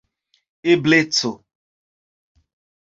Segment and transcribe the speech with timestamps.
[0.71, 1.31] ebleco